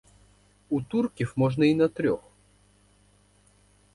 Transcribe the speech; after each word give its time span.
У 0.69 0.81
турків 0.81 1.33
можна 1.35 1.65
й 1.65 1.75
на 1.75 1.87
трьох! 1.87 2.31